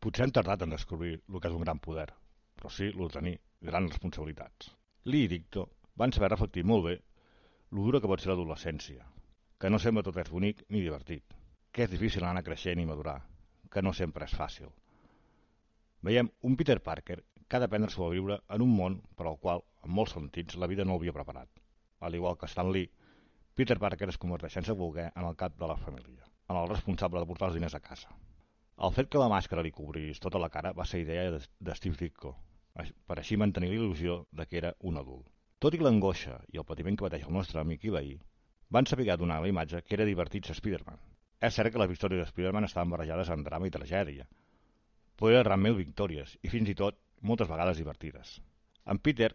[0.02, 2.08] Potser hem tardat en descobrir el que és un gran poder,
[2.58, 4.74] però sí el tenir grans responsabilitats.
[5.06, 5.70] Lee i Dicto
[6.02, 7.00] van saber reflectir molt bé
[7.70, 9.06] lo dura que pot ser l'adolescència,
[9.60, 11.34] que no sempre tot és bonic ni divertit,
[11.76, 13.18] que és difícil anar creixent i madurar,
[13.70, 14.70] que no sempre és fàcil.
[16.08, 19.66] Veiem un Peter Parker que ha d'aprendre-s'ho a viure en un món per al qual,
[19.84, 21.50] en molts sentits, la vida no l'havia preparat.
[22.00, 22.92] Al igual que Stan Lee,
[23.54, 27.20] Peter Parker es converteix sense voler en el cap de la família, en el responsable
[27.20, 28.16] de portar els diners a casa.
[28.88, 32.00] El fet que la màscara li cobrís tota la cara va ser idea de, Steve
[32.00, 32.32] Ditko,
[32.80, 35.28] per així mantenir l'il·lusió de que era un adult.
[35.60, 38.14] Tot i l'angoixa i el patiment que pateix el nostre amic i veí,
[38.70, 41.00] van saber donar la imatge que era divertit ser Spider-Man.
[41.42, 44.28] És cert que les històries de Spider-Man estaven barrejades en drama i tragèdia,
[45.16, 48.40] però era realment victòries i fins i tot moltes vegades divertides.
[48.86, 49.32] En Peter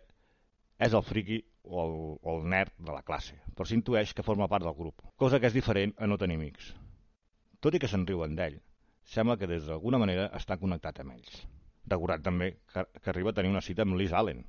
[0.78, 4.48] és el friki o el, o el nerd de la classe, però s'intueix que forma
[4.48, 6.72] part del grup, cosa que és diferent a no tenir amics.
[7.60, 8.58] Tot i que se'n riuen d'ell,
[9.04, 11.44] sembla que des d'alguna manera està connectat amb ells.
[11.84, 14.44] Decorat també que, que arriba a tenir una cita amb Liz Allen,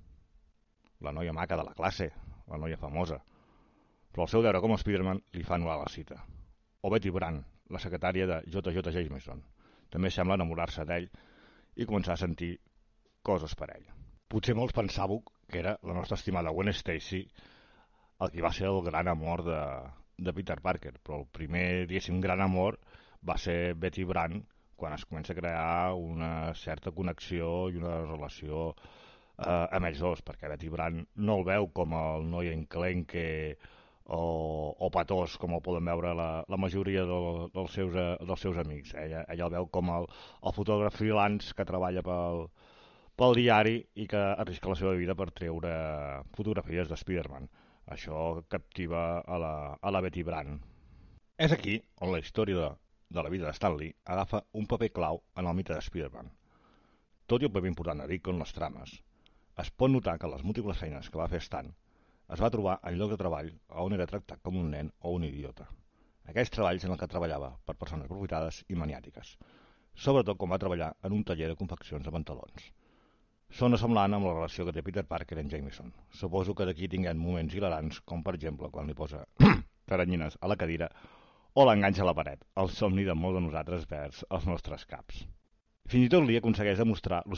[1.02, 2.12] la noia maca de la classe,
[2.48, 3.20] la noia famosa.
[4.16, 6.22] Però el seu deure com a Spiderman li fa anul·lar la cita.
[6.88, 7.42] O Betty Brant,
[7.76, 8.94] la secretària de J.J.
[8.96, 9.42] Jameson.
[9.92, 11.10] També sembla enamorar-se d'ell
[11.76, 12.54] i començar a sentir
[13.28, 13.84] coses per ell.
[14.32, 15.20] Potser molts pensàveu
[15.52, 17.26] que era la nostra estimada Gwen Stacy,
[18.24, 19.60] el que va ser el gran amor de,
[20.18, 22.80] de Peter Parker, però el primer, diguéssim, gran amor
[23.28, 24.40] va ser Betty Brant,
[24.80, 30.24] quan es comença a crear una certa connexió i una relació eh, amb ells dos,
[30.24, 33.26] perquè Betty Brant no el veu com el noi enclenque
[34.06, 38.46] o, o patós, com el poden veure la, la majoria del, dels, seus, eh, dels
[38.46, 38.94] seus amics.
[39.02, 40.08] Ella, ella el veu com el,
[40.46, 42.48] el fotògraf freelance que treballa pel,
[43.18, 45.76] pel diari i que arrisca la seva vida per treure
[46.38, 47.50] fotografies de Spider-Man.
[47.96, 50.58] Això captiva a la, a la Betty Brant.
[51.38, 52.74] És aquí on la història de
[53.10, 56.32] de la vida de Stanley agafa un paper clau en el mite de Spider-Man.
[57.26, 58.96] Tot i el paper important de Ditko en les trames,
[59.64, 61.72] es pot notar que les múltiples feines que va fer Stan
[62.34, 63.52] es va trobar en lloc de treball
[63.86, 65.68] on era tractat com un nen o un idiota.
[66.32, 69.36] Aquells treballs en el que treballava per persones aprofitades i maniàtiques,
[70.06, 72.72] sobretot quan va treballar en un taller de confeccions de pantalons.
[73.60, 75.94] Sona semblant amb la relació que té Peter Parker en Jameson.
[76.22, 79.22] Suposo que d'aquí tinguem moments hilarants, com per exemple quan li posa
[79.92, 80.90] taranyines a la cadira
[81.54, 85.22] o l'enganxa a la paret, el somni de molts de nosaltres vers els nostres caps.
[85.86, 87.38] Fins i tot li aconsegueix demostrar lo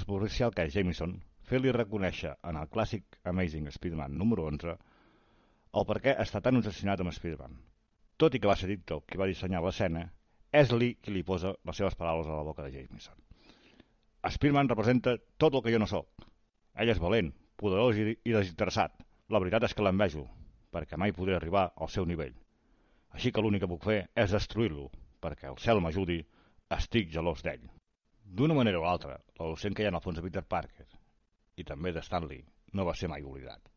[0.56, 4.76] que és Jameson, fer-li reconèixer en el clàssic Amazing Spider-Man número 11
[5.80, 7.56] el per què està tan obsessionat amb Spider-Man.
[8.18, 10.08] Tot i que va ser Dicto qui va dissenyar l'escena,
[10.62, 13.16] és Lee qui li posa les seves paraules a la boca de Jameson.
[14.28, 16.26] Spider-Man representa tot el que jo no sóc.
[16.76, 17.32] Ell és valent,
[17.62, 18.98] poderós i, desinteressat.
[19.30, 20.26] La veritat és que l'envejo,
[20.74, 22.36] perquè mai podré arribar al seu nivell.
[23.16, 24.90] Així que l'únic que puc fer és destruir-lo,
[25.24, 26.22] perquè el cel m'ajudi,
[26.78, 27.68] estic gelós d'ell.
[28.24, 30.88] D'una manera o altra, l'adolescent que hi ha en el fons de Peter Parker,
[31.58, 32.44] i també de Stanley,
[32.74, 33.70] no va ser mai oblidat.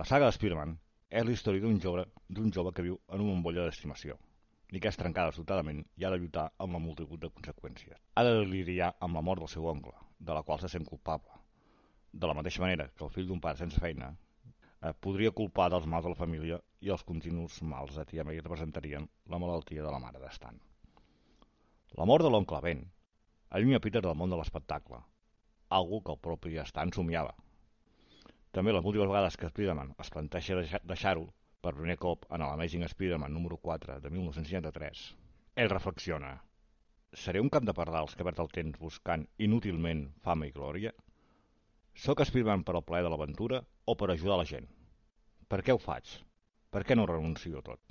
[0.00, 0.74] La saga de Spider-Man
[1.20, 2.06] és la història d'un jove,
[2.56, 4.16] jove que viu en una bombolla d'estimació,
[4.72, 7.98] i que és trencada sobtadament i ha de lluitar amb la multitud de conseqüències.
[8.16, 11.40] Ha de lidiar amb la mort del seu oncle, de la qual se sent culpable.
[12.12, 15.86] De la mateixa manera que el fill d'un pare sense feina eh, podria culpar dels
[15.86, 19.92] mals de la família i els continus mals de tia May representarien la malaltia de
[19.92, 20.58] la mare d'Estan.
[22.00, 22.86] La mort de l'oncle Ben
[23.52, 24.98] allunya Peter del món de l'espectacle,
[25.78, 27.34] algo que el propi Stan somiava.
[28.52, 31.26] També les múltiples vegades que Spider-Man es planteja deixar-ho
[31.64, 35.04] per primer cop en l'Amazing Spider-Man número 4 de 1963,
[35.62, 36.38] ell reflexiona
[37.12, 40.92] Seré un camp de pardals que perd el temps buscant inútilment fama i glòria?
[42.04, 44.68] Soc Spiderman per al plaer de l'aventura o per ajudar la gent?
[45.52, 46.08] Per què ho faig?
[46.72, 47.82] Per què no renuncio tot?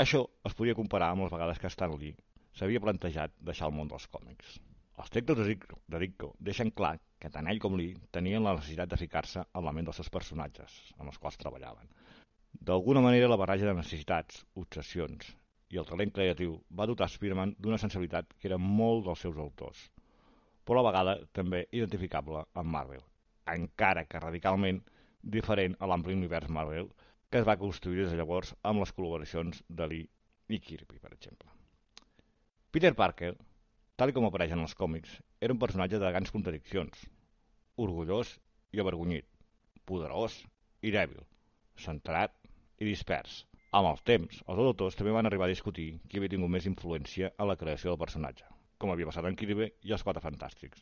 [0.00, 2.16] Això es podia comparar amb les vegades que Stan Lee
[2.56, 4.56] s'havia plantejat deixar el món dels còmics.
[4.96, 8.98] Els textos de Ditko deixen clar que tant ell com Lee tenien la necessitat de
[9.00, 11.90] ficar-se en la ment dels seus personatges, amb els quals treballaven.
[12.68, 15.34] D'alguna manera, la barreja de necessitats, obsessions
[15.70, 19.84] i el talent creatiu va dotar Spiderman d'una sensibilitat que era molt dels seus autors,
[20.64, 23.04] però a la vegada també identificable amb Marvel,
[23.54, 24.80] encara que radicalment
[25.36, 26.88] diferent a l'ampli univers Marvel
[27.30, 30.08] que es va construir des de llavors amb les col·laboracions de Lee
[30.50, 31.46] i Kirby, per exemple.
[32.74, 33.34] Peter Parker,
[34.00, 37.02] tal com apareix en els còmics, era un personatge de grans contradiccions,
[37.84, 38.30] orgullós
[38.72, 39.26] i avergonyit,
[39.84, 40.38] poderós
[40.80, 41.20] i dèbil,
[41.76, 42.32] centrat
[42.80, 43.42] i dispers.
[43.76, 47.28] Amb el temps, els autors també van arribar a discutir qui havia tingut més influència
[47.36, 48.48] en la creació del personatge,
[48.80, 50.80] com havia passat en Kirby i els Quatre Fantàstics,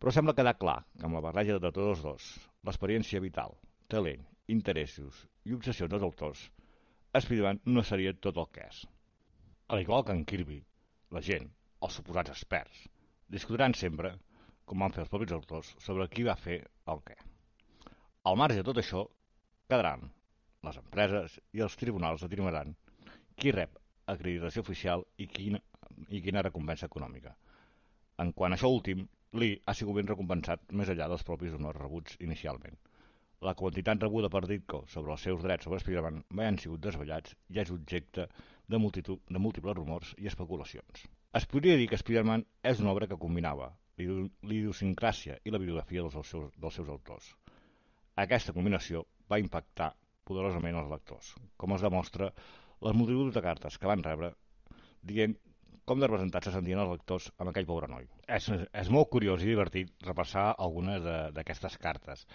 [0.00, 2.32] però sembla quedar clar que amb la barreja de tots dos,
[2.64, 3.52] l'experiència vital,
[3.92, 6.48] talent, interessos i obsessions dels autors,
[7.12, 8.84] Spiderman no seria tot el que és.
[9.68, 10.62] A igual que en Kirby,
[11.12, 11.50] la gent,
[11.86, 12.80] els suposats experts,
[13.36, 14.14] discutiran sempre,
[14.68, 16.60] com van fer els propis autors, sobre qui va fer
[16.94, 17.16] el què.
[18.30, 19.06] Al marge de tot això,
[19.70, 20.08] quedaran
[20.66, 22.74] les empreses i els tribunals determinaran
[23.40, 23.78] qui rep
[24.14, 25.60] acreditació oficial i quina,
[26.08, 27.32] i quina recompensa econòmica.
[28.24, 29.06] En quant a això últim,
[29.40, 32.76] Lee ha sigut ben recompensat més enllà dels propis honors rebuts inicialment.
[33.48, 37.38] La quantitat rebuda per Ditko sobre els seus drets sobre Spider-Man mai han sigut desvetllats
[37.54, 41.06] i és objecte de, multitud, de múltiples rumors i especulacions.
[41.38, 43.68] Es podria dir que Spider-Man és una obra que combinava
[44.00, 47.28] l'idiosincràsia i la biografia dels seus, dels seus autors.
[48.18, 49.92] Aquesta combinació va impactar
[50.26, 52.32] poderosament els lectors, com es demostra
[52.82, 54.32] les multitud de cartes que van rebre
[55.12, 55.36] dient
[55.86, 58.10] com de representats se sentien els lectors amb aquell pobre noi.
[58.26, 58.50] És,
[58.82, 62.26] és molt curiós i divertit repassar algunes d'aquestes cartes.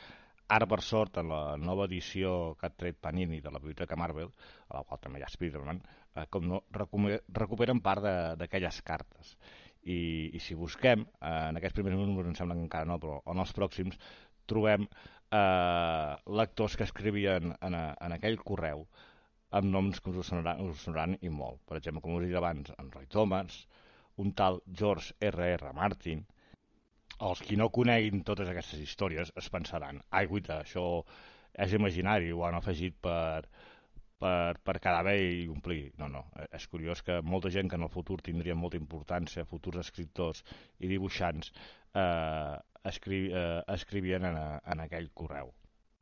[0.53, 4.27] Ara, per sort, en la nova edició que ha tret Panini de la Biblioteca Marvel,
[4.69, 5.79] a la qual també hi ha Spider-Man,
[6.13, 8.05] eh, com no, recuperen part
[8.41, 9.31] d'aquelles cartes.
[9.81, 9.97] I,
[10.37, 13.41] I si busquem, eh, en aquests primers números em sembla que encara no, però en
[13.41, 13.97] els pròxims,
[14.45, 18.85] trobem eh, lectors que escrivien en, en aquell correu
[19.55, 21.63] amb noms que us sonaran, us sonaran i molt.
[21.65, 23.63] Per exemple, com us he dit abans, en Roy Thomas,
[24.21, 25.73] un tal George R.R.
[25.73, 26.25] Martin.
[27.23, 31.05] Els qui no coneguin totes aquestes històries es pensaran, ai, guita, això
[31.65, 33.47] és imaginari, ho han afegit per,
[34.19, 35.93] per, per quedar bé i omplir.
[36.01, 39.79] No, no, és curiós que molta gent que en el futur tindria molta importància, futurs
[39.85, 40.43] escriptors
[40.79, 41.53] i dibuixants,
[41.95, 42.55] eh,
[42.91, 44.41] escri, eh, escrivien en,
[44.73, 45.53] en aquell correu.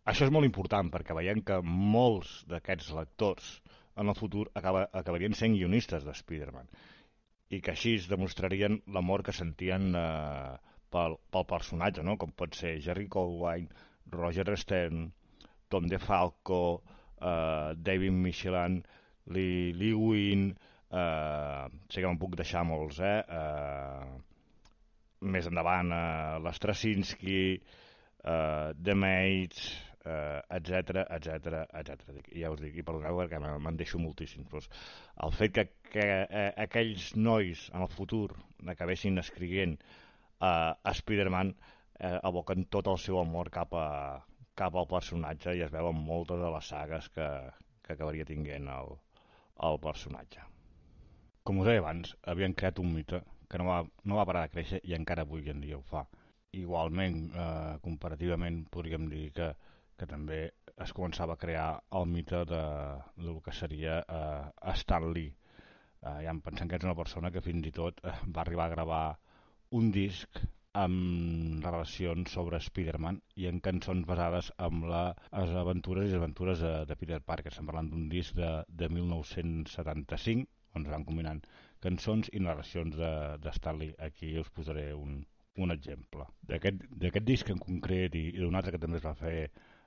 [0.10, 3.54] Això és molt important perquè veiem que molts d'aquests lectors
[4.02, 6.68] en el futur acaba, acabarien sent guionistes de Spider-Man
[7.54, 12.18] i que així es demostrarien l'amor que sentien eh, pel, pel personatge, no?
[12.22, 13.70] com pot ser Jerry Colwine,
[14.14, 15.08] Roger Stern,
[15.70, 16.82] Tom DeFalco,
[17.20, 18.82] eh, David Michelin,
[19.34, 20.52] Lee, Lee Wynn,
[20.92, 23.18] eh, sé que me'n puc deixar molts, eh?
[23.40, 24.30] eh
[25.24, 29.72] més endavant, eh, l'Straczynski, eh, The Mates,
[30.04, 32.18] etc etc etc.
[32.36, 34.44] Ja us dic, i perdoneu perquè me'n deixo moltíssim.
[34.50, 34.60] Però
[35.24, 38.34] el fet que, que eh, aquells nois en el futur
[38.68, 39.78] acabessin escrivint
[40.50, 41.54] a Spider-Man
[42.00, 44.22] eh, aboquen tot el seu amor cap, a,
[44.60, 47.28] cap al personatge i es veuen moltes de les sagues que,
[47.84, 48.98] que acabaria tinguent el,
[49.70, 50.44] el personatge.
[51.44, 53.80] Com us deia abans, havien creat un mite que no va,
[54.10, 56.06] no va parar de créixer i encara avui en dia ho fa.
[56.58, 59.50] Igualment, eh, comparativament, podríem dir que,
[60.00, 60.40] que també
[60.84, 61.68] es començava a crear
[62.00, 62.64] el mite de,
[63.20, 65.34] del que seria eh, Stan Lee.
[66.02, 68.70] Eh, ja em pensem que és una persona que fins i tot eh, va arribar
[68.70, 69.04] a gravar
[69.80, 70.42] un disc
[70.82, 76.74] amb relacions sobre Spider-Man i en cançons basades en les aventures i les aventures de,
[76.90, 77.52] de Peter Parker.
[77.52, 81.44] Estem parlant d'un disc de, de 1975 on es van combinant
[81.86, 83.12] cançons i narracions de,
[83.44, 83.94] de Stanley.
[84.08, 85.20] Aquí us posaré un,
[85.62, 86.26] un exemple.
[86.50, 89.38] D'aquest disc en concret i, i d'un altre que també es va fer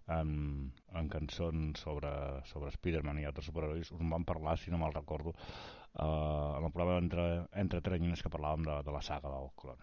[0.09, 2.11] en, en cançons sobre,
[2.51, 6.65] sobre Spider-Man i altres superherois, us en vam parlar, si no me'l recordo, eh, en
[6.65, 9.81] el programa entre, entre Teranyines que parlàvem de, de la saga del clon.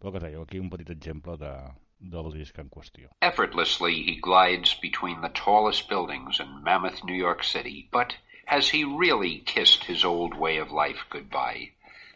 [0.00, 1.52] Però que dèieu, aquí un petit exemple de,
[1.98, 3.10] del disc en qüestió.
[3.22, 8.84] Effortlessly he glides between the tallest buildings in mammoth New York City, but has he
[8.84, 11.72] really kissed his old way of life goodbye?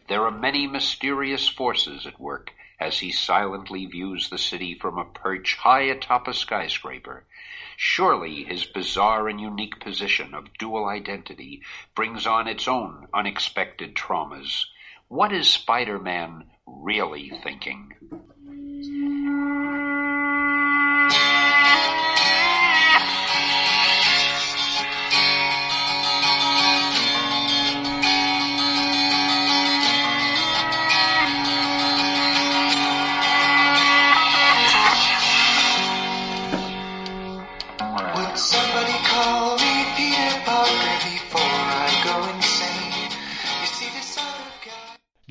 [0.07, 5.05] There are many mysterious forces at work as he silently views the city from a
[5.05, 7.23] perch high atop a skyscraper.
[7.77, 11.61] Surely his bizarre and unique position of dual identity
[11.95, 14.65] brings on its own unexpected traumas.
[15.07, 17.93] What is Spider-Man really thinking?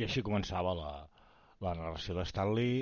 [0.01, 0.91] I així començava la,
[1.61, 2.77] la narració de Stanley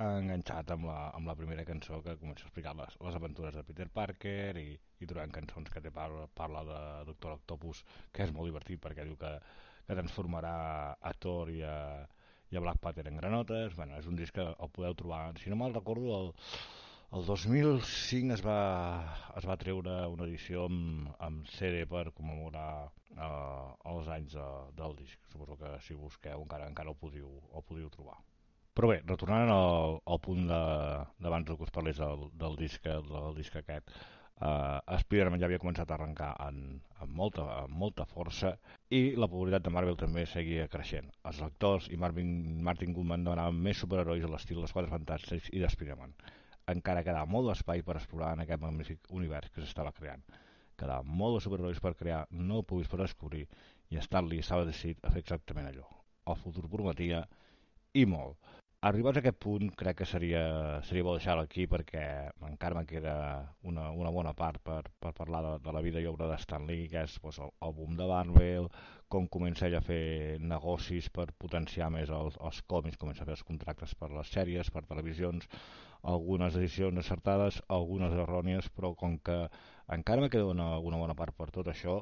[0.00, 3.64] enganxat amb la, amb la primera cançó que comença a explicar les, les aventures de
[3.68, 6.78] Peter Parker i, i durant cançons que té parla, parla de
[7.10, 7.84] Doctor Octopus
[8.16, 9.34] que és molt divertit perquè diu que,
[9.84, 10.54] que transformarà
[10.96, 11.76] a Thor i a,
[12.48, 13.76] i a Black Panther en granotes.
[13.76, 16.32] Bueno, és un disc que el podeu trobar si no me'l recordo el,
[17.12, 18.58] el 2005 es va,
[19.36, 24.48] es va treure una edició amb, amb CD per commemorar eh, els anys de,
[24.78, 25.18] del disc.
[25.32, 28.18] Suposo que si busqueu encara encara el podíeu, el podíeu trobar.
[28.74, 33.54] Però bé, retornant al, al punt d'abans que us parlés del, del, disc, del disc
[33.60, 33.92] aquest,
[34.42, 38.56] eh, Spider-Man ja havia començat a arrencar en, amb, molta, amb molta força
[38.90, 41.12] i la popularitat de Marvel també seguia creixent.
[41.30, 42.32] Els lectors i Marvin,
[42.66, 46.16] Martin Goodman demanaven més superherois a l'estil dels Quatre Fantàstics i d'Spider-Man.
[46.74, 50.24] Encara quedava molt d'espai per explorar en aquest magnífic univers que s'estava creant
[50.78, 53.46] quedava molt de superherois per crear, no ho puguis per descobrir,
[53.90, 55.86] i Stanley estava decidit a fer exactament allò.
[56.30, 57.24] El futur prometia,
[57.94, 58.38] i molt.
[58.84, 60.40] Arribats a aquest punt, crec que seria,
[60.84, 62.02] seria bo deixar-lo aquí perquè
[62.50, 63.14] encara me queda
[63.70, 66.66] una, una bona part per, per parlar de, de la vida i obra de Stan
[66.68, 68.68] Lee, que és pues, el, el boom de Marvel,
[69.08, 73.38] com comença ell a fer negocis per potenciar més els, els còmics, comença a fer
[73.38, 75.48] els contractes per les sèries, per televisions,
[76.16, 79.46] algunes edicions acertades, algunes errònies, però com que
[79.92, 82.00] encara me queda una, una bona part per tot això,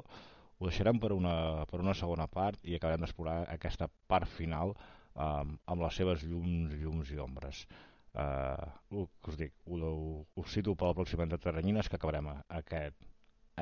[0.59, 5.55] ho deixarem per una, per una segona part i acabarem d'explorar aquesta part final um,
[5.65, 7.65] amb les seves llums, llums i ombres.
[8.13, 12.99] Uh, us dic, ho, ho, us cito per la pròxima de Teranyines que acabarem aquest,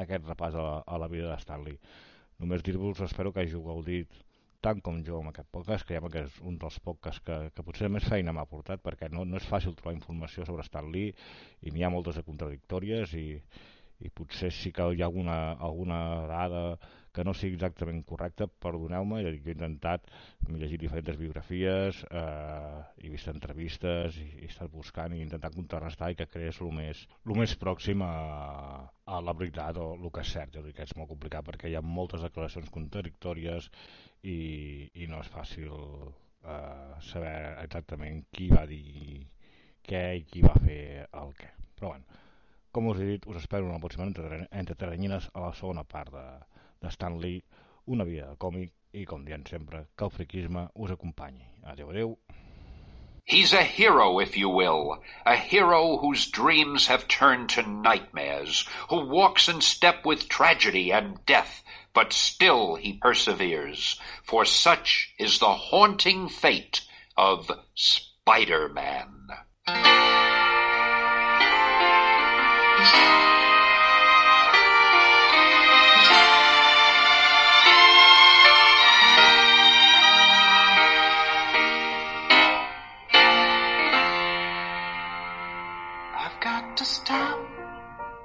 [0.04, 1.80] aquest repàs a la, a la vida de Stanley.
[2.42, 4.12] Només dir-vos, espero que hàgiu gaudit
[4.62, 7.90] tant com jo amb aquest podcast, creiem que és un dels podcasts que, que potser
[7.90, 11.16] més feina m'ha portat perquè no, no és fàcil trobar informació sobre Stan Lee
[11.66, 13.26] i n'hi ha moltes de contradictòries i,
[14.02, 16.64] i potser sí que hi ha alguna, alguna dada
[17.12, 20.06] que no sigui exactament correcta, perdoneu-me, he intentat
[20.48, 26.18] llegir diferents biografies, eh, he vist entrevistes, i he estat buscant i intentant contrarrestar i
[26.20, 28.14] que creés el més, el més pròxim a,
[29.06, 30.56] a la veritat o el que és cert.
[30.56, 33.68] Jo dic que és molt complicat perquè hi ha moltes declaracions contradictòries
[34.24, 34.40] i,
[35.04, 37.36] i no és fàcil eh, saber
[37.66, 39.28] exactament qui va dir
[39.84, 41.52] què i qui va fer el què.
[41.76, 42.21] Però bueno,
[42.72, 46.12] com us he dit, us espero una pròxima entre, entre teranyines a la segona part
[46.14, 46.28] de,
[46.82, 47.44] de Stan Lee,
[47.86, 51.46] una vida de còmic i, com diem sempre, que el friquisme us acompanyi.
[51.64, 52.18] Adéu, adéu.
[53.24, 59.06] He's a hero, if you will, a hero whose dreams have turned to nightmares, who
[59.06, 61.64] walks in step with tragedy and death,
[61.94, 66.82] but still he perseveres, for such is the haunting fate
[67.16, 69.28] of Spider-Man.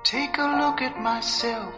[0.07, 1.74] Take a look at myself.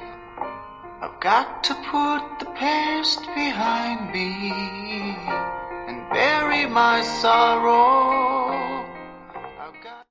[1.00, 4.52] I've got to put the past behind me
[5.88, 8.37] and bury my sorrow